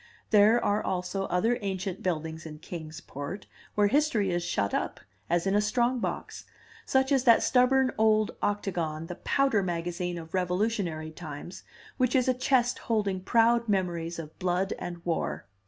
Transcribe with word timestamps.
There 0.31 0.59
are 0.65 0.83
also 0.83 1.25
other 1.25 1.59
ancient 1.61 2.01
buildings 2.01 2.47
in 2.47 2.57
Kings 2.57 3.01
Port, 3.01 3.45
where 3.75 3.85
History 3.85 4.31
is 4.31 4.43
shut 4.43 4.73
up, 4.73 4.99
as 5.29 5.45
in 5.45 5.53
a 5.53 5.61
strong 5.61 5.99
box, 5.99 6.45
such 6.87 7.11
as 7.11 7.23
that 7.25 7.43
stubborn 7.43 7.91
old 7.99 8.31
octagon, 8.41 9.05
the 9.05 9.13
powder 9.23 9.61
magazine 9.61 10.17
of 10.17 10.33
Revolutionary 10.33 11.11
times, 11.11 11.61
which 11.97 12.15
is 12.15 12.27
a 12.27 12.33
chest 12.33 12.79
holding 12.89 13.19
proud 13.19 13.69
memories 13.69 14.17
of 14.17 14.39
blood 14.39 14.73
and 14.79 15.05
war. 15.05 15.45